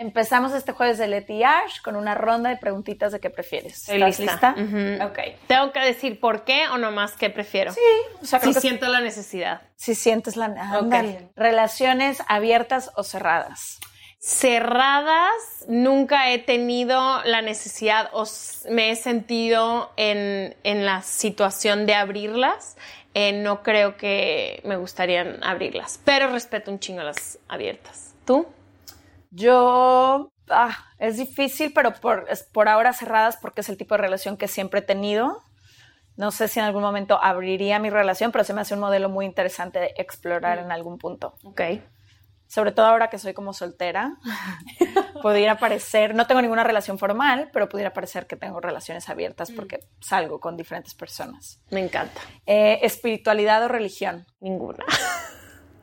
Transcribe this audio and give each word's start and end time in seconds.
Empezamos 0.00 0.54
este 0.54 0.72
jueves 0.72 0.96
de 0.96 1.08
Leti 1.08 1.44
Ash 1.44 1.82
con 1.84 1.94
una 1.94 2.14
ronda 2.14 2.48
de 2.48 2.56
preguntitas 2.56 3.12
de 3.12 3.20
qué 3.20 3.28
prefieres. 3.28 3.86
¿Estás 3.86 4.18
lista? 4.18 4.54
Ok. 5.04 5.18
¿Tengo 5.46 5.72
que 5.72 5.80
decir 5.80 6.18
por 6.18 6.44
qué 6.44 6.68
o 6.68 6.78
nomás 6.78 7.12
qué 7.12 7.28
prefiero? 7.28 7.70
Sí, 7.74 7.80
o 8.22 8.24
sea, 8.24 8.40
Si 8.40 8.54
que 8.54 8.60
siento 8.60 8.88
la 8.88 9.00
necesidad. 9.00 9.60
si 9.76 9.94
sientes 9.94 10.36
la... 10.36 10.46
ándale. 10.46 11.28
Relaciones 11.36 12.22
abiertas 12.28 12.90
o 12.96 13.02
cerradas. 13.02 13.78
Cerradas, 14.18 15.34
nunca 15.68 16.30
he 16.30 16.38
tenido 16.38 17.22
la 17.24 17.42
necesidad 17.42 18.08
o 18.14 18.24
me 18.70 18.92
he 18.92 18.96
sentido 18.96 19.92
en, 19.98 20.56
en 20.64 20.86
la 20.86 21.02
situación 21.02 21.84
de 21.84 21.94
abrirlas. 21.94 22.78
Eh, 23.12 23.32
no 23.32 23.62
creo 23.62 23.98
que 23.98 24.62
me 24.64 24.76
gustarían 24.76 25.44
abrirlas, 25.44 26.00
pero 26.06 26.30
respeto 26.30 26.70
un 26.70 26.78
chingo 26.78 27.02
las 27.02 27.38
abiertas. 27.48 28.14
¿Tú? 28.24 28.46
Yo, 29.30 30.32
ah, 30.48 30.76
es 30.98 31.16
difícil, 31.16 31.72
pero 31.72 31.94
por, 31.94 32.26
por 32.52 32.68
ahora 32.68 32.92
cerradas 32.92 33.36
porque 33.36 33.60
es 33.60 33.68
el 33.68 33.76
tipo 33.76 33.94
de 33.94 34.02
relación 34.02 34.36
que 34.36 34.48
siempre 34.48 34.80
he 34.80 34.82
tenido. 34.82 35.42
No 36.16 36.30
sé 36.32 36.48
si 36.48 36.58
en 36.58 36.66
algún 36.66 36.82
momento 36.82 37.18
abriría 37.22 37.78
mi 37.78 37.88
relación, 37.88 38.32
pero 38.32 38.44
se 38.44 38.52
me 38.52 38.60
hace 38.60 38.74
un 38.74 38.80
modelo 38.80 39.08
muy 39.08 39.24
interesante 39.24 39.78
de 39.78 39.94
explorar 39.96 40.58
en 40.58 40.70
algún 40.72 40.98
punto. 40.98 41.34
Ok. 41.44 41.62
Sobre 42.46 42.72
todo 42.72 42.86
ahora 42.86 43.08
que 43.08 43.18
soy 43.18 43.32
como 43.32 43.52
soltera, 43.52 44.16
pudiera 45.22 45.56
parecer, 45.56 46.16
no 46.16 46.26
tengo 46.26 46.42
ninguna 46.42 46.64
relación 46.64 46.98
formal, 46.98 47.48
pero 47.52 47.68
pudiera 47.68 47.92
parecer 47.92 48.26
que 48.26 48.34
tengo 48.34 48.60
relaciones 48.60 49.08
abiertas 49.08 49.52
porque 49.52 49.78
salgo 50.00 50.40
con 50.40 50.56
diferentes 50.56 50.94
personas. 50.94 51.62
Me 51.70 51.78
encanta. 51.78 52.20
Eh, 52.46 52.80
espiritualidad 52.82 53.62
o 53.64 53.68
religión. 53.68 54.26
Ninguna. 54.40 54.84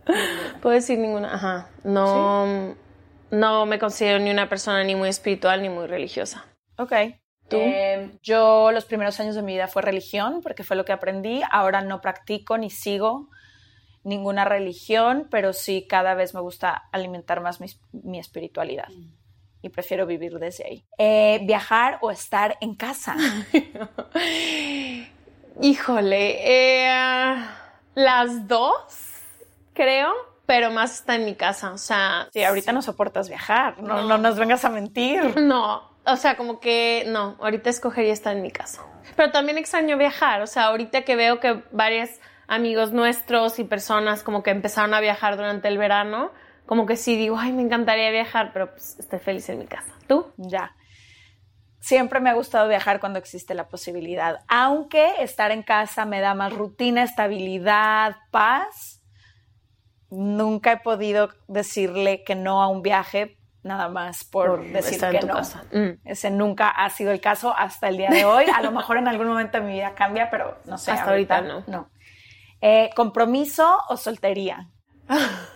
Puedo 0.61 0.75
decir 0.75 0.99
ninguna. 0.99 1.33
Ajá. 1.33 1.69
No, 1.85 2.75
no 3.31 3.65
me 3.65 3.79
considero 3.79 4.19
ni 4.19 4.31
una 4.31 4.49
persona 4.49 4.83
ni 4.83 4.95
muy 4.95 5.09
espiritual 5.09 5.61
ni 5.61 5.69
muy 5.69 5.87
religiosa. 5.87 6.45
Ok. 6.77 6.93
¿Tú? 7.49 7.57
Eh, 7.57 8.11
yo 8.23 8.71
los 8.71 8.85
primeros 8.85 9.19
años 9.19 9.35
de 9.35 9.41
mi 9.41 9.53
vida 9.53 9.67
fue 9.67 9.81
religión, 9.81 10.41
porque 10.41 10.63
fue 10.63 10.75
lo 10.75 10.85
que 10.85 10.91
aprendí. 10.91 11.41
Ahora 11.49 11.81
no 11.81 12.01
practico 12.01 12.57
ni 12.57 12.69
sigo 12.69 13.29
ninguna 14.03 14.45
religión, 14.45 15.27
pero 15.29 15.53
sí 15.53 15.85
cada 15.87 16.13
vez 16.13 16.33
me 16.33 16.41
gusta 16.41 16.89
alimentar 16.91 17.41
más 17.41 17.59
mi, 17.59 17.67
mi 17.91 18.19
espiritualidad. 18.19 18.87
Y 19.61 19.69
prefiero 19.69 20.05
vivir 20.05 20.39
desde 20.39 20.65
ahí. 20.65 20.85
Eh, 20.97 21.39
viajar 21.43 21.97
o 22.01 22.11
estar 22.11 22.57
en 22.61 22.75
casa. 22.75 23.15
Híjole, 25.61 26.37
eh, 26.43 27.35
las 27.95 28.47
dos, 28.47 28.75
creo, 29.73 30.13
pero 30.47 30.71
más 30.71 30.95
está 30.95 31.13
en 31.13 31.25
mi 31.25 31.35
casa. 31.35 31.71
O 31.71 31.77
sea, 31.77 32.29
Sí, 32.33 32.43
ahorita 32.43 32.71
no 32.71 32.81
soportas 32.81 33.29
viajar, 33.29 33.79
no, 33.79 34.01
no 34.01 34.17
nos 34.17 34.39
vengas 34.39 34.65
a 34.65 34.69
mentir. 34.69 35.39
no, 35.39 35.91
o 36.05 36.15
sea, 36.15 36.35
como 36.35 36.59
que 36.59 37.03
no, 37.05 37.35
ahorita 37.39 37.69
escogería 37.69 38.13
estar 38.13 38.35
en 38.35 38.41
mi 38.41 38.49
casa. 38.49 38.81
Pero 39.15 39.31
también 39.31 39.59
extraño 39.59 39.97
viajar, 39.97 40.41
o 40.41 40.47
sea, 40.47 40.65
ahorita 40.65 41.03
que 41.03 41.15
veo 41.15 41.39
que 41.39 41.61
varios 41.71 42.09
amigos 42.47 42.93
nuestros 42.93 43.59
y 43.59 43.65
personas 43.65 44.23
como 44.23 44.41
que 44.41 44.51
empezaron 44.51 44.93
a 44.93 45.01
viajar 45.01 45.35
durante 45.35 45.67
el 45.67 45.77
verano, 45.77 46.31
como 46.65 46.85
que 46.85 46.95
sí 46.95 47.17
digo, 47.17 47.37
ay, 47.37 47.51
me 47.51 47.61
encantaría 47.61 48.09
viajar, 48.09 48.51
pero 48.53 48.71
pues 48.71 48.97
estoy 48.99 49.19
feliz 49.19 49.47
en 49.49 49.59
mi 49.59 49.67
casa. 49.67 49.93
¿Tú? 50.07 50.31
Ya. 50.37 50.75
Siempre 51.79 52.21
me 52.21 52.29
ha 52.29 52.33
gustado 52.33 52.69
viajar 52.69 52.99
cuando 53.01 53.19
existe 53.19 53.53
la 53.53 53.67
posibilidad, 53.67 54.39
aunque 54.47 55.11
estar 55.19 55.51
en 55.51 55.63
casa 55.63 56.05
me 56.05 56.21
da 56.21 56.33
más 56.33 56.53
rutina, 56.53 57.03
estabilidad, 57.03 58.15
paz. 58.31 58.96
Nunca 60.09 60.71
he 60.71 60.77
podido 60.77 61.29
decirle 61.47 62.23
que 62.23 62.35
no 62.35 62.61
a 62.61 62.67
un 62.67 62.81
viaje 62.81 63.37
nada 63.63 63.89
más 63.89 64.23
por, 64.23 64.47
Por 64.47 64.71
decir 64.71 64.99
que 64.99 65.25
no. 65.25 65.35
casa. 65.35 65.65
Mm. 65.71 65.99
Ese 66.05 66.31
nunca 66.31 66.69
ha 66.69 66.89
sido 66.89 67.11
el 67.11 67.19
caso 67.19 67.53
hasta 67.55 67.89
el 67.89 67.97
día 67.97 68.09
de 68.09 68.25
hoy. 68.25 68.45
A 68.55 68.61
lo 68.61 68.71
mejor 68.71 68.97
en 68.97 69.07
algún 69.07 69.27
momento 69.27 69.59
de 69.59 69.65
mi 69.65 69.73
vida 69.73 69.93
cambia, 69.93 70.29
pero 70.29 70.57
no 70.65 70.77
sé. 70.77 70.91
Hasta 70.91 71.11
ahorita 71.11 71.41
no. 71.41 71.63
no. 71.67 71.89
Eh, 72.61 72.89
¿Compromiso 72.95 73.79
o 73.89 73.97
soltería? 73.97 74.69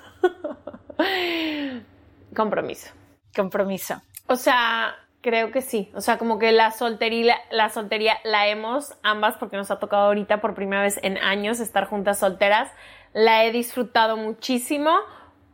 Compromiso. 2.36 2.90
Compromiso. 3.36 4.02
O 4.28 4.36
sea, 4.36 4.96
creo 5.22 5.52
que 5.52 5.62
sí. 5.62 5.92
O 5.96 6.02
sea, 6.02 6.18
como 6.18 6.40
que 6.40 6.52
la 6.52 6.72
soltería, 6.72 7.38
la 7.50 7.70
soltería 7.70 8.18
la 8.24 8.48
hemos 8.48 8.94
ambas 9.04 9.36
porque 9.38 9.58
nos 9.58 9.72
ha 9.72 9.80
tocado 9.80 10.08
ahorita 10.08 10.42
por 10.42 10.54
primera 10.54 10.82
vez 10.82 11.00
en 11.04 11.18
años 11.18 11.60
estar 11.60 11.88
juntas 11.88 12.20
solteras. 12.20 12.70
La 13.14 13.46
he 13.46 13.52
disfrutado 13.52 14.16
muchísimo, 14.18 14.92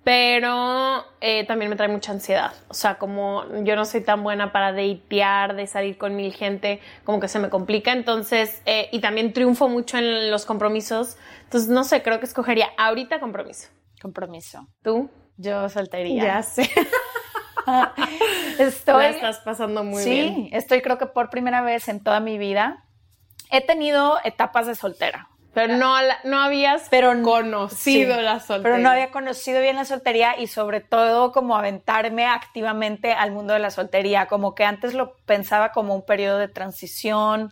pero 0.03 1.03
eh, 1.19 1.45
también 1.47 1.69
me 1.69 1.75
trae 1.75 1.89
mucha 1.89 2.11
ansiedad. 2.11 2.53
O 2.69 2.73
sea, 2.73 2.97
como 2.97 3.43
yo 3.63 3.75
no 3.75 3.83
soy 3.83 4.01
tan 4.01 4.23
buena 4.23 4.51
para 4.51 4.71
datear, 4.71 5.55
de 5.55 5.67
salir 5.67 5.97
con 5.97 6.15
mil 6.15 6.33
gente, 6.33 6.79
como 7.03 7.19
que 7.19 7.27
se 7.27 7.39
me 7.39 7.49
complica. 7.49 7.91
Entonces, 7.91 8.61
eh, 8.65 8.89
y 8.91 8.99
también 8.99 9.33
triunfo 9.33 9.67
mucho 9.67 9.97
en 9.97 10.31
los 10.31 10.45
compromisos. 10.45 11.17
Entonces, 11.43 11.69
no 11.69 11.83
sé, 11.83 12.03
creo 12.03 12.19
que 12.19 12.25
escogería 12.25 12.69
ahorita 12.77 13.19
compromiso. 13.19 13.69
Compromiso. 14.01 14.67
¿Tú? 14.83 15.09
Yo 15.37 15.67
soltería. 15.69 16.41
sé. 16.43 16.69
Estoy. 18.59 19.03
La 19.03 19.09
estás 19.09 19.39
pasando 19.39 19.83
muy 19.83 20.03
sí, 20.03 20.09
bien. 20.09 20.49
estoy 20.53 20.81
creo 20.81 20.97
que 20.97 21.07
por 21.07 21.29
primera 21.29 21.61
vez 21.61 21.87
en 21.89 22.01
toda 22.01 22.19
mi 22.19 22.37
vida 22.37 22.85
he 23.51 23.59
tenido 23.59 24.19
etapas 24.23 24.67
de 24.67 24.75
soltera. 24.75 25.27
Pero 25.57 25.75
no, 25.75 25.95
no 26.23 26.39
habías 26.39 26.87
Pero 26.91 27.19
conocido 27.23 28.15
sí, 28.15 28.21
la 28.21 28.39
soltería. 28.39 28.61
Pero 28.61 28.77
no 28.77 28.91
había 28.91 29.09
conocido 29.09 29.59
bien 29.59 29.75
la 29.75 29.85
soltería 29.85 30.39
y 30.39 30.45
sobre 30.45 30.81
todo 30.81 31.31
como 31.31 31.57
aventarme 31.57 32.27
activamente 32.27 33.13
al 33.13 33.31
mundo 33.31 33.53
de 33.53 33.59
la 33.59 33.71
soltería, 33.71 34.27
como 34.27 34.53
que 34.53 34.63
antes 34.63 34.93
lo 34.93 35.15
pensaba 35.25 35.71
como 35.71 35.95
un 35.95 36.05
periodo 36.05 36.37
de 36.37 36.47
transición, 36.47 37.51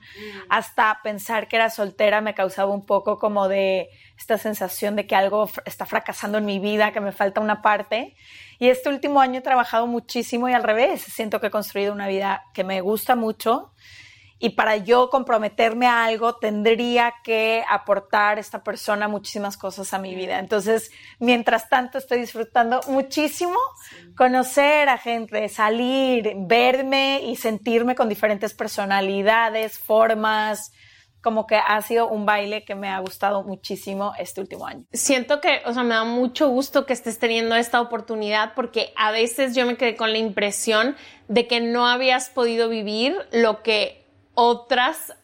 hasta 0.50 1.00
pensar 1.02 1.48
que 1.48 1.56
era 1.56 1.72
soltera 1.72 2.22
me 2.22 2.36
causaba 2.36 2.72
un 2.72 2.86
poco 2.86 3.18
como 3.18 3.48
de 3.48 3.90
esta 4.20 4.38
sensación 4.38 4.96
de 4.96 5.08
que 5.08 5.16
algo 5.16 5.50
está 5.66 5.88
fracasando 5.88 6.38
en 6.38 6.46
mi 6.46 6.60
vida, 6.60 6.92
que 6.92 7.02
me 7.02 7.12
falta 7.12 7.42
una 7.42 7.64
parte. 7.64 8.16
Y 8.60 8.70
este 8.70 8.90
último 8.90 9.20
año 9.20 9.40
he 9.40 9.42
trabajado 9.42 9.88
muchísimo 9.88 10.48
y 10.48 10.54
al 10.54 10.62
revés, 10.62 11.02
siento 11.02 11.42
que 11.42 11.48
he 11.48 11.52
construido 11.52 11.92
una 11.92 12.08
vida 12.08 12.44
que 12.54 12.64
me 12.64 12.82
gusta 12.82 13.16
mucho 13.16 13.72
y 14.38 14.50
para 14.52 14.78
yo 14.78 15.10
comprometerme 15.10 15.88
a 15.88 16.04
algo 16.04 16.36
tendría 16.36 17.14
que 17.24 17.64
aportar 17.70 18.38
esta 18.38 18.64
persona 18.64 19.08
muchísimas 19.08 19.58
cosas 19.58 19.94
a 19.94 20.00
mi 20.00 20.14
vida. 20.14 20.40
Entonces, 20.40 20.92
mientras 21.20 21.70
tanto 21.70 21.98
estoy 21.98 22.20
disfrutando 22.20 22.82
muchísimo 22.88 23.58
conocer 24.18 24.90
a 24.90 24.98
gente, 24.98 25.48
salir, 25.48 26.34
verme 26.38 27.22
y 27.24 27.38
sentirme 27.38 27.96
con 27.96 28.10
diferentes 28.10 28.54
personalidades, 28.54 29.80
formas, 29.80 30.74
como 31.26 31.48
que 31.48 31.56
ha 31.56 31.82
sido 31.82 32.08
un 32.08 32.28
baile 32.28 32.64
que 32.66 32.76
me 32.76 32.88
ha 32.88 33.00
gustado 33.00 33.42
muchísimo 33.42 34.14
este 34.20 34.42
último 34.42 34.68
año. 34.68 34.86
Siento 34.94 35.42
que, 35.42 35.64
o 35.66 35.74
sea, 35.74 35.82
me 35.82 35.96
da 35.96 36.04
mucho 36.04 36.50
gusto 36.50 36.86
que 36.86 36.94
estés 36.94 37.18
teniendo 37.18 37.56
esta 37.56 37.82
oportunidad 37.82 38.54
porque 38.54 38.94
a 38.96 39.10
veces 39.10 39.56
yo 39.56 39.66
me 39.66 39.76
quedé 39.76 39.96
con 39.96 40.12
la 40.12 40.20
impresión 40.20 40.96
de 41.28 41.48
que 41.48 41.62
no 41.62 41.88
habías 41.88 42.30
podido 42.30 42.70
vivir 42.70 43.18
lo 43.32 43.64
que 43.64 44.05
otras 44.36 45.16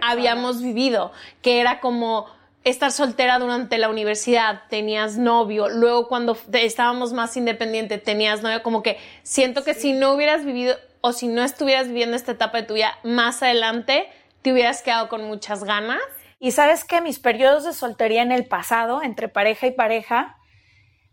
habíamos 0.00 0.62
vivido, 0.62 1.12
que 1.42 1.60
era 1.60 1.80
como 1.80 2.26
estar 2.64 2.90
soltera 2.90 3.38
durante 3.38 3.76
la 3.78 3.90
universidad, 3.90 4.62
tenías 4.70 5.18
novio, 5.18 5.68
luego 5.68 6.08
cuando 6.08 6.36
estábamos 6.52 7.12
más 7.12 7.36
independientes 7.36 8.02
tenías 8.02 8.42
novio, 8.42 8.62
como 8.62 8.82
que 8.82 8.98
siento 9.22 9.64
que 9.64 9.74
si 9.74 9.92
no 9.92 10.12
hubieras 10.14 10.44
vivido 10.44 10.76
o 11.02 11.12
si 11.12 11.28
no 11.28 11.42
estuvieras 11.42 11.88
viviendo 11.88 12.16
esta 12.16 12.32
etapa 12.32 12.58
de 12.58 12.66
tu 12.66 12.74
vida 12.74 12.98
más 13.02 13.42
adelante, 13.42 14.08
te 14.40 14.52
hubieras 14.52 14.80
quedado 14.82 15.08
con 15.08 15.24
muchas 15.24 15.62
ganas. 15.64 16.00
Y 16.40 16.52
sabes 16.52 16.84
que 16.84 17.00
mis 17.02 17.18
periodos 17.18 17.64
de 17.64 17.74
soltería 17.74 18.22
en 18.22 18.32
el 18.32 18.46
pasado, 18.46 19.02
entre 19.02 19.28
pareja 19.28 19.66
y 19.66 19.72
pareja, 19.72 20.38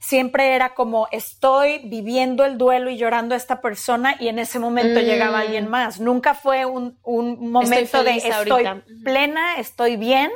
siempre 0.04 0.56
era 0.56 0.74
como 0.74 1.08
estoy 1.12 1.80
viviendo 1.86 2.44
el 2.44 2.58
duelo 2.58 2.90
y 2.90 2.98
llorando 2.98 3.36
a 3.36 3.38
esta 3.38 3.62
persona 3.62 4.16
y 4.20 4.28
en 4.30 4.40
ese 4.40 4.58
momento 4.58 5.00
Mm. 5.00 5.04
llegaba 5.04 5.40
alguien 5.40 5.70
más. 5.70 6.00
Nunca 6.00 6.34
fue 6.34 6.66
un, 6.66 6.98
un 7.04 7.52
momento 7.52 8.04
de 8.04 8.16
estoy 8.18 8.32
ahorita. 8.66 8.82
plena, 9.04 9.56
estoy 9.58 9.98
bien, 9.98 10.32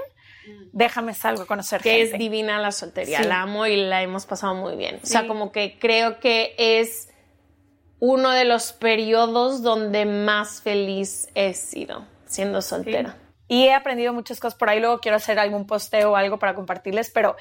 déjame 0.71 1.15
salgo 1.15 1.41
a 1.43 1.45
conocer 1.47 1.81
que 1.81 1.89
gente. 1.97 2.13
es 2.13 2.19
divina 2.19 2.59
la 2.59 2.71
soltería, 2.71 3.23
Sí. 3.23 3.27
la 3.27 3.41
amo 3.41 3.65
y 3.65 3.75
la 3.75 4.03
hemos 4.03 4.27
pasado 4.27 4.53
muy 4.53 4.75
bien. 4.75 4.99
O 5.03 5.05
sea, 5.07 5.25
como 5.27 5.51
que 5.51 5.77
creo 5.79 6.19
que 6.19 6.53
es 6.59 7.09
uno 7.99 8.29
de 8.31 8.45
los 8.45 8.71
periodos 8.71 9.63
donde 9.63 10.05
más 10.05 10.61
feliz 10.61 11.29
he 11.33 11.53
sido 11.55 12.05
siendo 12.27 12.61
soltera. 12.61 13.17
Y 13.47 13.63
he 13.65 13.73
aprendido 13.73 14.13
muchas 14.13 14.39
cosas 14.39 14.57
por 14.59 14.69
ahí, 14.69 14.79
luego 14.79 14.99
quiero 14.99 15.17
hacer 15.17 15.39
algún 15.39 15.65
posteo 15.65 16.11
o 16.11 16.15
algo 16.15 16.37
para 16.37 16.53
compartirles, 16.53 17.09
pero 17.09 17.35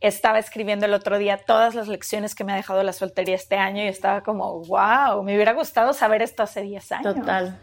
estaba 0.00 0.38
escribiendo 0.38 0.86
el 0.86 0.94
otro 0.94 1.18
día 1.18 1.38
todas 1.38 1.74
las 1.74 1.88
lecciones 1.88 2.34
que 2.34 2.44
me 2.44 2.52
ha 2.52 2.56
dejado 2.56 2.82
la 2.82 2.92
soltería 2.92 3.34
este 3.34 3.56
año 3.56 3.82
y 3.84 3.88
estaba 3.88 4.22
como, 4.22 4.62
wow, 4.64 5.22
me 5.22 5.34
hubiera 5.34 5.52
gustado 5.52 5.92
saber 5.92 6.22
esto 6.22 6.42
hace 6.42 6.62
10 6.62 6.92
años. 6.92 7.14
Total. 7.14 7.60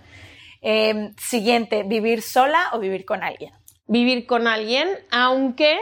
Eh, 0.61 1.13
siguiente, 1.17 1.83
¿vivir 1.83 2.21
sola 2.21 2.69
o 2.73 2.79
vivir 2.79 3.05
con 3.05 3.23
alguien? 3.23 3.53
Vivir 3.87 4.25
con 4.25 4.47
alguien, 4.47 4.87
aunque 5.11 5.79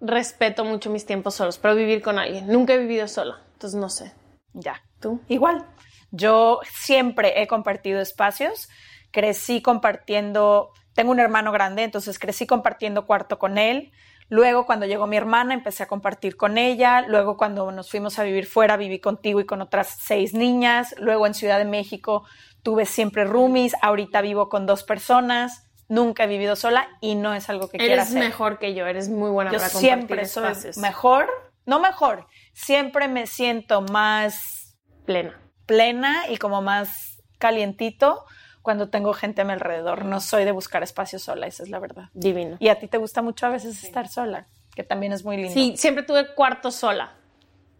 respeto 0.00 0.64
mucho 0.64 0.90
mis 0.90 1.06
tiempos 1.06 1.34
solos, 1.34 1.58
pero 1.58 1.74
vivir 1.74 2.02
con 2.02 2.18
alguien. 2.18 2.46
Nunca 2.46 2.74
he 2.74 2.78
vivido 2.78 3.08
sola, 3.08 3.42
entonces 3.54 3.78
no 3.78 3.88
sé. 3.88 4.12
Ya. 4.52 4.82
¿Tú? 5.00 5.20
Igual. 5.28 5.66
Yo 6.10 6.60
siempre 6.70 7.42
he 7.42 7.46
compartido 7.46 8.00
espacios, 8.00 8.68
crecí 9.10 9.62
compartiendo, 9.62 10.70
tengo 10.94 11.10
un 11.10 11.20
hermano 11.20 11.50
grande, 11.50 11.82
entonces 11.82 12.18
crecí 12.18 12.46
compartiendo 12.46 13.06
cuarto 13.06 13.38
con 13.38 13.58
él. 13.58 13.92
Luego, 14.28 14.66
cuando 14.66 14.86
llegó 14.86 15.06
mi 15.06 15.16
hermana, 15.16 15.54
empecé 15.54 15.82
a 15.82 15.86
compartir 15.86 16.36
con 16.36 16.58
ella. 16.58 17.02
Luego, 17.02 17.36
cuando 17.36 17.70
nos 17.72 17.90
fuimos 17.90 18.18
a 18.18 18.24
vivir 18.24 18.46
fuera, 18.46 18.76
viví 18.76 18.98
contigo 18.98 19.40
y 19.40 19.46
con 19.46 19.60
otras 19.60 19.96
seis 20.00 20.34
niñas. 20.34 20.94
Luego, 20.98 21.26
en 21.26 21.34
Ciudad 21.34 21.58
de 21.58 21.64
México, 21.64 22.24
tuve 22.62 22.86
siempre 22.86 23.24
roomies. 23.24 23.74
Ahorita 23.82 24.20
vivo 24.22 24.48
con 24.48 24.66
dos 24.66 24.82
personas. 24.82 25.68
Nunca 25.88 26.24
he 26.24 26.26
vivido 26.26 26.56
sola 26.56 26.88
y 27.00 27.14
no 27.14 27.34
es 27.34 27.50
algo 27.50 27.68
que 27.68 27.78
quiera 27.78 28.02
hacer. 28.02 28.16
Eres 28.16 28.28
mejor 28.28 28.58
que 28.58 28.74
yo, 28.74 28.86
eres 28.86 29.10
muy 29.10 29.30
buena 29.30 29.52
yo 29.52 29.58
para 29.58 29.68
compartir 29.68 29.90
siempre 29.90 30.24
soy 30.24 30.44
espacios. 30.44 30.78
mejor, 30.78 31.28
no 31.66 31.78
mejor, 31.78 32.26
siempre 32.54 33.06
me 33.06 33.26
siento 33.26 33.82
más 33.82 34.78
plena. 35.04 35.38
plena 35.66 36.24
y 36.30 36.38
como 36.38 36.62
más 36.62 37.22
calientito 37.38 38.24
cuando 38.64 38.88
tengo 38.88 39.12
gente 39.12 39.42
a 39.42 39.44
mi 39.44 39.52
alrededor. 39.52 40.06
No 40.06 40.20
soy 40.20 40.44
de 40.46 40.50
buscar 40.50 40.82
espacio 40.82 41.18
sola, 41.18 41.46
esa 41.46 41.62
es 41.62 41.68
la 41.68 41.78
verdad. 41.78 42.08
Divino. 42.14 42.56
Y 42.60 42.68
a 42.70 42.78
ti 42.78 42.88
te 42.88 42.96
gusta 42.96 43.20
mucho 43.20 43.44
a 43.44 43.50
veces 43.50 43.84
estar 43.84 44.08
sola, 44.08 44.46
que 44.74 44.82
también 44.82 45.12
es 45.12 45.22
muy 45.22 45.36
lindo. 45.36 45.52
Sí, 45.52 45.74
siempre 45.76 46.02
tuve 46.02 46.34
cuarto 46.34 46.70
sola. 46.70 47.12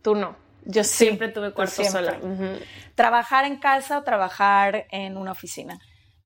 Tú 0.02 0.14
no. 0.14 0.36
Yo 0.66 0.84
Sí, 0.84 1.06
siempre 1.06 1.28
tuve 1.28 1.48
tú 1.48 1.54
cuarto 1.56 1.82
siempre. 1.82 2.04
sola. 2.04 2.19
Ujú. 2.19 2.58
¿Trabajar 2.94 3.46
en 3.46 3.56
casa 3.56 3.98
o 3.98 4.02
trabajar 4.02 4.84
en 4.90 5.16
una 5.16 5.32
oficina? 5.32 5.78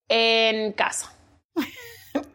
En 0.09 0.73
casa. 0.73 1.13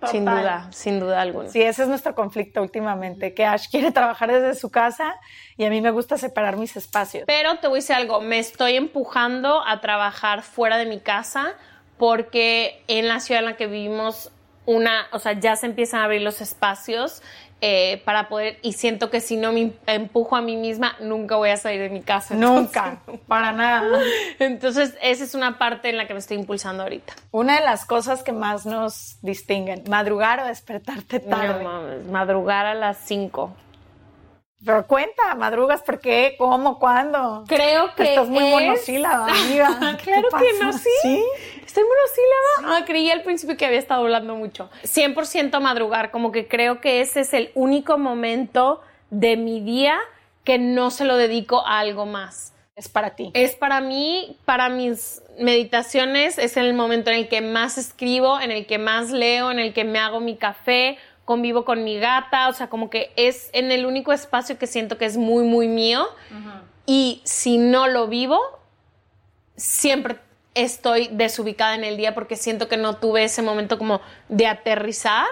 Sin 0.10 0.24
duda, 0.26 0.70
sin 0.72 1.00
duda 1.00 1.22
alguna. 1.22 1.50
Sí, 1.50 1.62
ese 1.62 1.84
es 1.84 1.88
nuestro 1.90 2.14
conflicto 2.14 2.62
últimamente, 2.62 3.34
que 3.34 3.46
Ash 3.46 3.68
quiere 3.70 3.92
trabajar 3.92 4.32
desde 4.32 4.54
su 4.60 4.70
casa 4.70 5.16
y 5.58 5.64
a 5.66 5.70
mí 5.70 5.82
me 5.82 5.92
gusta 5.92 6.18
separar 6.18 6.58
mis 6.58 6.76
espacios. 6.78 7.24
Pero 7.28 7.58
te 7.60 7.68
voy 7.68 7.78
a 7.78 7.82
decir 7.82 7.96
algo, 7.96 8.22
me 8.22 8.38
estoy 8.40 8.76
empujando 8.76 9.62
a 9.66 9.82
trabajar 9.82 10.42
fuera 10.44 10.78
de 10.78 10.86
mi 10.86 11.00
casa 11.00 11.54
porque 11.98 12.84
en 12.88 13.08
la 13.08 13.20
ciudad 13.20 13.42
en 13.42 13.46
la 13.46 13.58
que 13.58 13.68
vivimos 13.68 14.32
una, 14.66 15.08
o 15.12 15.20
sea, 15.20 15.34
ya 15.34 15.56
se 15.56 15.66
empiezan 15.66 16.02
a 16.02 16.06
abrir 16.06 16.22
los 16.22 16.42
espacios 16.42 17.22
eh, 17.66 18.02
para 18.04 18.28
poder, 18.28 18.60
y 18.62 18.74
siento 18.74 19.10
que 19.10 19.22
si 19.22 19.38
no 19.38 19.54
me 19.54 19.72
empujo 19.88 20.36
a 20.36 20.42
mí 20.42 20.58
misma, 20.58 20.98
nunca 21.00 21.38
voy 21.38 21.50
a 21.50 21.56
salir 21.56 21.80
de 21.80 21.90
mi 21.90 22.02
casa. 22.02 22.36
Nunca, 22.36 22.98
para 23.26 23.54
nada. 23.54 24.02
Entonces, 24.40 24.96
esa 25.02 25.24
es 25.24 25.34
una 25.34 25.58
parte 25.58 25.90
en 25.90 25.96
la 25.96 26.06
que 26.06 26.14
me 26.14 26.20
estoy 26.20 26.36
impulsando 26.36 26.84
ahorita. 26.84 27.14
Una 27.32 27.56
de 27.58 27.64
las 27.64 27.86
cosas 27.86 28.22
que 28.22 28.34
más 28.34 28.66
nos 28.66 29.18
distinguen, 29.22 29.86
madrugar 29.88 30.42
o 30.42 30.46
despertarte 30.46 31.22
tarde. 31.22 31.64
No 31.64 31.64
mames, 31.64 32.06
madrugar 32.08 32.66
a 32.66 32.74
las 32.74 32.98
5. 32.98 33.56
Pero 34.66 34.88
cuenta, 34.88 35.36
madrugas, 35.36 35.82
¿por 35.82 36.00
qué? 36.00 36.36
¿Cómo? 36.38 36.80
¿Cuándo? 36.80 37.44
Creo 37.48 37.94
que 37.96 38.04
Estás 38.04 38.30
muy 38.30 38.44
es- 38.44 38.50
monosílaba, 38.52 39.28
amiga. 39.28 39.98
¿Qué 39.98 40.04
claro 40.04 40.28
que 40.30 40.64
no, 40.64 40.74
sí. 40.74 40.90
¿Sí? 41.02 41.24
Estoy 41.66 41.84
monosílaba. 41.84 42.78
Ah, 42.78 42.86
creí 42.86 43.10
al 43.10 43.24
principio 43.24 43.58
que 43.58 43.66
había 43.66 43.80
estado 43.80 44.02
hablando 44.02 44.36
mucho. 44.36 44.70
100% 44.84 45.60
madrugar, 45.60 46.12
como 46.12 46.32
que 46.32 46.48
creo 46.48 46.80
que 46.82 47.02
ese 47.02 47.22
es 47.22 47.34
el 47.34 47.52
único 47.56 47.98
momento 47.98 48.82
de 49.10 49.38
mi 49.38 49.60
día 49.60 50.00
que 50.44 50.58
no 50.60 50.92
se 50.92 51.06
lo 51.06 51.16
dedico 51.18 51.66
a 51.66 51.80
algo 51.80 52.06
más. 52.06 52.54
Es 52.76 52.90
para 52.90 53.12
ti. 53.12 53.30
Es 53.36 53.56
para 53.56 53.82
mí, 53.82 54.38
para 54.46 54.68
mis 54.70 55.22
meditaciones, 55.40 56.38
es 56.40 56.58
el 56.58 56.74
momento 56.74 57.12
en 57.12 57.18
el 57.18 57.28
que 57.28 57.42
más 57.42 57.78
escribo, 57.78 58.40
en 58.40 58.52
el 58.52 58.66
que 58.66 58.78
más 58.80 59.12
leo, 59.12 59.52
en 59.52 59.60
el 59.60 59.74
que 59.74 59.84
me 59.84 60.00
hago 60.00 60.20
mi 60.20 60.36
café, 60.38 60.98
convivo 61.26 61.66
con 61.66 61.84
mi 61.84 62.00
gata, 62.00 62.50
o 62.50 62.54
sea, 62.54 62.68
como 62.68 62.90
que 62.90 63.12
es 63.16 63.50
en 63.54 63.72
el 63.72 63.86
único 63.86 64.12
espacio 64.12 64.58
que 64.58 64.68
siento 64.68 64.98
que 64.98 65.06
es 65.06 65.18
muy, 65.18 65.44
muy 65.46 65.68
mío. 65.68 66.08
Y 66.86 67.22
si 67.24 67.58
no 67.58 67.88
lo 67.88 68.08
vivo, 68.08 68.40
siempre 69.56 70.18
estoy 70.56 71.10
desubicada 71.12 71.76
en 71.76 71.84
el 71.84 71.98
día 71.98 72.14
porque 72.14 72.36
siento 72.36 72.68
que 72.68 72.78
no 72.78 72.98
tuve 72.98 73.24
ese 73.24 73.42
momento 73.42 73.78
como 73.78 74.02
de 74.30 74.48
aterrizar. 74.48 75.28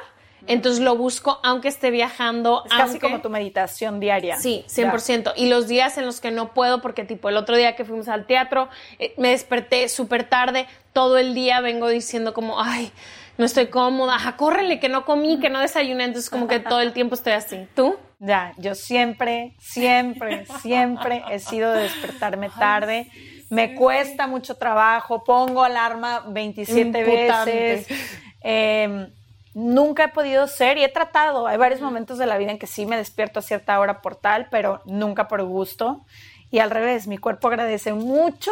Entonces 0.48 0.82
lo 0.82 0.96
busco 0.96 1.40
aunque 1.44 1.68
esté 1.68 1.92
viajando. 1.92 2.64
Es 2.66 2.72
casi 2.72 3.00
como 3.00 3.22
tu 3.22 3.30
meditación 3.30 4.00
diaria. 4.00 4.40
Sí, 4.40 4.66
100%. 4.68 5.34
Y 5.36 5.48
los 5.48 5.68
días 5.68 5.98
en 6.00 6.06
los 6.06 6.20
que 6.20 6.32
no 6.32 6.54
puedo, 6.54 6.82
porque 6.82 7.04
tipo 7.04 7.30
el 7.30 7.38
otro 7.38 7.56
día 7.56 7.76
que 7.76 7.86
fuimos 7.86 8.08
al 8.08 8.26
teatro, 8.26 8.70
eh, 8.98 9.14
me 9.18 9.30
desperté 9.30 9.88
súper 9.88 10.24
tarde, 10.24 10.68
todo 10.94 11.18
el 11.20 11.36
día 11.36 11.62
vengo 11.62 11.88
diciendo 11.90 12.34
como, 12.34 12.60
ay, 12.60 12.92
no 13.38 13.46
estoy 13.46 13.68
cómoda, 13.68 14.16
ajá, 14.16 14.38
córrele, 14.38 14.80
que 14.80 14.90
no 14.90 15.06
comí, 15.06 15.40
que 15.40 15.50
no 15.50 15.60
desayuné, 15.60 16.06
entonces 16.06 16.30
como 16.30 16.48
que 16.48 16.60
todo 16.60 16.82
el 16.82 16.94
tiempo 16.94 17.16
estoy 17.16 17.34
así. 17.34 17.68
¿Tú? 17.76 17.96
Ya, 18.20 18.54
yo 18.58 18.76
siempre, 18.76 19.56
siempre, 19.60 20.46
siempre 20.62 21.24
he 21.32 21.40
sido 21.40 21.72
de 21.72 21.84
despertarme 21.84 22.50
tarde. 22.50 23.10
Me 23.50 23.74
cuesta 23.76 24.28
mucho 24.28 24.56
trabajo, 24.56 25.24
pongo 25.24 25.64
alarma 25.64 26.24
27 26.28 26.82
Imputante. 26.82 27.52
veces. 27.86 27.98
Eh, 28.44 29.08
nunca 29.54 30.06
he 30.06 30.08
podido 30.10 30.48
ser 30.48 30.78
y 30.78 30.84
he 30.84 30.90
tratado. 30.90 31.48
Hay 31.48 31.58
varios 31.58 31.82
momentos 31.82 32.18
de 32.18 32.26
la 32.28 32.38
vida 32.38 32.52
en 32.52 32.60
que 32.60 32.68
sí 32.68 32.86
me 32.86 32.96
despierto 32.96 33.40
a 33.40 33.42
cierta 33.42 33.80
hora 33.80 34.02
por 34.02 34.16
tal, 34.16 34.48
pero 34.50 34.82
nunca 34.86 35.28
por 35.28 35.44
gusto. 35.44 36.06
Y 36.52 36.60
al 36.60 36.70
revés, 36.70 37.08
mi 37.08 37.18
cuerpo 37.18 37.48
agradece 37.48 37.94
mucho 37.94 38.52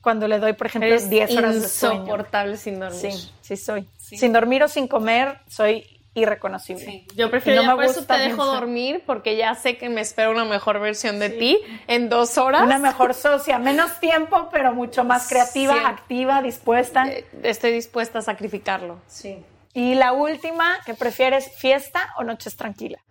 cuando 0.00 0.26
le 0.28 0.38
doy, 0.38 0.52
por 0.54 0.68
ejemplo, 0.68 0.88
Eres 0.88 1.10
10 1.10 1.36
horas 1.36 1.60
de 1.60 1.68
sueño. 1.68 1.94
insoportable 2.02 2.56
sin 2.56 2.78
dormir. 2.80 3.12
Sí, 3.12 3.30
sí 3.46 3.56
soy. 3.56 3.86
Sin 3.98 4.32
dormir 4.32 4.62
o 4.62 4.68
sin 4.68 4.88
comer, 4.88 5.38
soy 5.48 5.86
irreconocible. 6.14 7.04
Yo 7.14 7.30
prefiero, 7.30 7.60
ya 7.62 7.74
por 7.74 7.84
eso 7.84 8.04
te 8.06 8.14
dejo 8.18 8.38
pensar- 8.38 8.60
dormir 8.60 9.02
porque 9.04 9.36
ya 9.36 9.54
sé 9.54 9.76
que 9.76 9.88
me 9.90 10.00
espera 10.00 10.30
una 10.30 10.46
mejor 10.46 10.80
versión 10.80 11.18
de 11.18 11.28
ti 11.30 11.58
en 11.88 12.08
dos 12.08 12.38
horas. 12.38 12.62
Una 12.62 12.78
mejor 12.78 13.12
socia, 13.12 13.58
menos 13.58 14.00
tiempo, 14.00 14.48
pero 14.50 14.72
mucho 14.72 15.04
más 15.04 15.28
creativa, 15.28 15.74
Siempre. 15.74 15.92
activa, 15.92 16.40
dispuesta. 16.42 17.06
Eh, 17.08 17.26
Estoy 17.42 17.72
dispuesta 17.72 18.20
a 18.20 18.22
sacrificarlo. 18.22 18.98
Sí. 19.06 19.36
Y 19.76 19.94
la 19.94 20.14
última, 20.14 20.78
¿qué 20.86 20.94
prefieres, 20.94 21.52
fiesta 21.58 22.14
o 22.16 22.24
noches 22.24 22.56
tranquilas? 22.56 23.02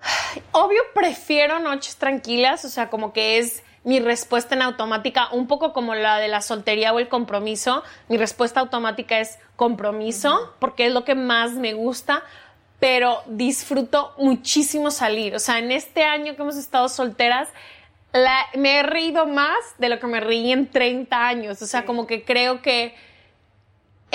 Obvio, 0.51 0.81
prefiero 0.95 1.59
noches 1.59 1.97
tranquilas, 1.97 2.65
o 2.65 2.69
sea, 2.69 2.89
como 2.89 3.13
que 3.13 3.37
es 3.37 3.61
mi 3.83 3.99
respuesta 3.99 4.55
en 4.55 4.63
automática, 4.63 5.29
un 5.31 5.45
poco 5.45 5.73
como 5.73 5.93
la 5.93 6.17
de 6.17 6.27
la 6.27 6.41
soltería 6.41 6.91
o 6.91 6.97
el 6.97 7.07
compromiso. 7.07 7.83
Mi 8.09 8.17
respuesta 8.17 8.61
automática 8.61 9.19
es 9.19 9.37
compromiso, 9.55 10.55
porque 10.57 10.87
es 10.87 10.91
lo 10.93 11.05
que 11.05 11.13
más 11.13 11.51
me 11.51 11.73
gusta, 11.75 12.23
pero 12.79 13.21
disfruto 13.27 14.15
muchísimo 14.17 14.89
salir. 14.89 15.35
O 15.35 15.39
sea, 15.39 15.59
en 15.59 15.71
este 15.71 16.03
año 16.03 16.35
que 16.35 16.41
hemos 16.41 16.57
estado 16.57 16.89
solteras, 16.89 17.47
la- 18.11 18.47
me 18.55 18.79
he 18.79 18.83
reído 18.83 19.27
más 19.27 19.55
de 19.77 19.89
lo 19.89 19.99
que 19.99 20.07
me 20.07 20.19
reí 20.19 20.51
en 20.51 20.67
30 20.71 21.27
años. 21.27 21.61
O 21.61 21.67
sea, 21.67 21.85
como 21.85 22.07
que 22.07 22.23
creo 22.23 22.63
que 22.63 22.95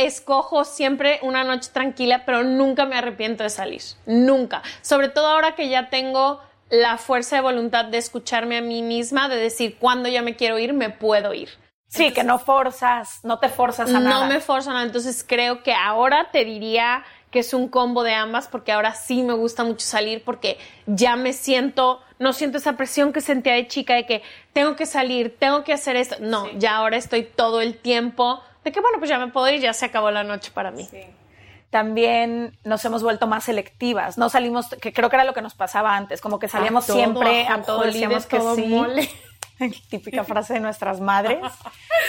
escojo 0.06 0.64
siempre 0.64 1.18
una 1.22 1.44
noche 1.44 1.70
tranquila, 1.72 2.24
pero 2.24 2.42
nunca 2.42 2.86
me 2.86 2.96
arrepiento 2.96 3.42
de 3.42 3.50
salir. 3.50 3.82
Nunca. 4.06 4.62
Sobre 4.82 5.08
todo 5.08 5.26
ahora 5.26 5.54
que 5.54 5.68
ya 5.68 5.90
tengo 5.90 6.40
la 6.70 6.98
fuerza 6.98 7.36
de 7.36 7.42
voluntad 7.42 7.84
de 7.84 7.98
escucharme 7.98 8.58
a 8.58 8.62
mí 8.62 8.82
misma, 8.82 9.28
de 9.28 9.36
decir 9.36 9.76
cuando 9.78 10.08
ya 10.08 10.22
me 10.22 10.36
quiero 10.36 10.58
ir, 10.58 10.72
me 10.72 10.90
puedo 10.90 11.34
ir. 11.34 11.50
Sí, 11.88 12.12
que 12.12 12.22
no 12.22 12.38
forzas, 12.38 13.18
no 13.24 13.40
te 13.40 13.48
forzas 13.48 13.92
a 13.92 13.98
nada. 13.98 14.20
No 14.20 14.26
me 14.26 14.40
forzo 14.40 14.70
nada. 14.70 14.84
Entonces 14.84 15.24
creo 15.26 15.64
que 15.64 15.74
ahora 15.74 16.30
te 16.30 16.44
diría 16.44 17.04
que 17.32 17.40
es 17.40 17.52
un 17.52 17.68
combo 17.68 18.04
de 18.04 18.14
ambas 18.14 18.46
porque 18.46 18.70
ahora 18.70 18.94
sí 18.94 19.22
me 19.22 19.34
gusta 19.34 19.64
mucho 19.64 19.84
salir 19.84 20.22
porque 20.24 20.56
ya 20.86 21.16
me 21.16 21.32
siento, 21.32 22.00
no 22.20 22.32
siento 22.32 22.58
esa 22.58 22.76
presión 22.76 23.12
que 23.12 23.20
sentía 23.20 23.54
de 23.54 23.66
chica 23.66 23.94
de 23.94 24.06
que 24.06 24.22
tengo 24.52 24.76
que 24.76 24.86
salir, 24.86 25.36
tengo 25.36 25.64
que 25.64 25.72
hacer 25.72 25.96
esto. 25.96 26.16
No, 26.20 26.48
ya 26.58 26.76
ahora 26.76 26.96
estoy 26.96 27.24
todo 27.24 27.60
el 27.60 27.76
tiempo 27.76 28.40
de 28.64 28.72
que 28.72 28.80
bueno, 28.80 28.98
pues 28.98 29.08
ya 29.08 29.18
me 29.18 29.28
puedo 29.28 29.48
ir, 29.48 29.60
ya 29.60 29.72
se 29.72 29.86
acabó 29.86 30.10
la 30.10 30.24
noche 30.24 30.50
para 30.52 30.70
mí. 30.70 30.88
También 31.70 32.58
nos 32.64 32.84
hemos 32.84 33.02
vuelto 33.02 33.26
más 33.26 33.44
selectivas. 33.44 34.18
No 34.18 34.28
salimos, 34.28 34.68
que 34.80 34.92
creo 34.92 35.08
que 35.08 35.16
era 35.16 35.24
lo 35.24 35.34
que 35.34 35.42
nos 35.42 35.54
pasaba 35.54 35.96
antes, 35.96 36.20
como 36.20 36.38
que 36.38 36.48
salíamos 36.48 36.84
A 36.84 36.86
todo, 36.88 36.96
siempre, 36.96 37.46
a 37.46 37.62
todo 37.62 37.82
decíamos 37.82 38.24
de 38.24 38.28
que 38.28 38.38
todo 38.38 38.54
sí. 38.56 38.66
mole. 38.66 39.08
Típica 39.90 40.24
frase 40.24 40.54
de 40.54 40.60
nuestras 40.60 41.00
madres. 41.00 41.38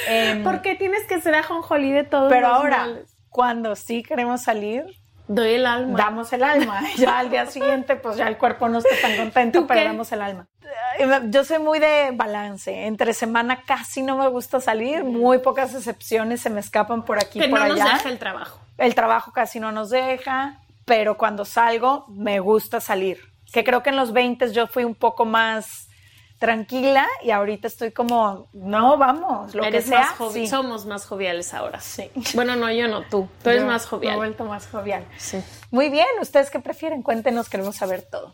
Em, 0.08 0.43
¿Por 0.43 0.62
qué 0.62 0.75
tienes 0.75 1.05
que 1.05 1.22
ser 1.22 1.36
ajonjolí 1.36 1.91
de 1.91 2.03
todo? 2.03 2.29
pero 2.29 2.48
ahora, 2.48 2.88
cuando 3.29 3.75
sí 3.75 4.03
queremos 4.03 4.41
salir, 4.41 4.86
doy 5.35 5.53
el 5.53 5.65
alma. 5.65 5.97
damos 5.97 6.31
el 6.33 6.43
alma. 6.43 6.81
Ya 6.97 7.19
al 7.19 7.29
día 7.29 7.45
siguiente, 7.45 7.95
pues 7.95 8.17
ya 8.17 8.27
el 8.27 8.38
cuerpo 8.38 8.67
no 8.69 8.79
está 8.79 8.89
tan 9.01 9.15
contento, 9.17 9.61
¿Tú 9.61 9.67
pero 9.67 9.79
qué? 9.79 9.85
damos 9.88 10.11
el 10.11 10.21
alma. 10.21 10.47
Yo 11.29 11.43
soy 11.43 11.59
muy 11.59 11.79
de 11.79 12.11
balance. 12.13 12.85
Entre 12.85 13.13
semana 13.13 13.63
casi 13.65 14.01
no 14.01 14.17
me 14.17 14.27
gusta 14.27 14.59
salir. 14.59 15.03
Muy 15.03 15.39
pocas 15.39 15.73
excepciones 15.73 16.41
se 16.41 16.50
me 16.50 16.59
escapan 16.59 17.03
por 17.03 17.17
aquí 17.17 17.39
que 17.39 17.47
por 17.50 17.59
no 17.59 17.67
nos 17.69 17.81
allá. 17.81 17.93
deja 17.95 18.09
el 18.09 18.19
trabajo. 18.19 18.59
El 18.77 18.95
trabajo 18.95 19.31
casi 19.31 19.59
no 19.59 19.71
nos 19.71 19.89
deja, 19.89 20.59
pero 20.85 21.17
cuando 21.17 21.43
salgo 21.45 22.05
me 22.09 22.39
gusta 22.39 22.79
salir. 22.79 23.19
Que 23.51 23.63
creo 23.63 23.83
que 23.83 23.89
en 23.89 23.95
los 23.97 24.13
20 24.13 24.53
yo 24.53 24.67
fui 24.67 24.83
un 24.85 24.95
poco 24.95 25.25
más 25.25 25.89
tranquila 26.41 27.07
y 27.24 27.29
ahorita 27.29 27.67
estoy 27.67 27.91
como, 27.91 28.48
no, 28.51 28.98
vamos, 28.98 29.53
lo 29.53 29.62
que 29.62 29.79
sea. 29.83 30.15
Somos 30.50 30.88
más 30.88 31.05
joviales 31.05 31.53
ahora. 31.53 31.79
Sí. 31.79 32.10
Bueno, 32.33 32.55
no, 32.55 32.71
yo 32.71 32.88
no, 32.88 33.03
tú. 33.03 33.29
Tú 33.43 33.51
eres 33.51 33.63
más 33.63 33.86
jovial. 33.86 34.13
Me 34.13 34.15
he 34.15 34.17
vuelto 34.17 34.45
más 34.45 34.67
jovial. 34.67 35.05
Sí. 35.17 35.38
Muy 35.69 35.89
bien, 35.89 36.07
¿ustedes 36.19 36.50
qué 36.50 36.60
prefieren? 36.60 37.03
Cuéntenos, 37.03 37.48
queremos 37.48 37.75
saber 37.75 38.01
todo. 38.01 38.33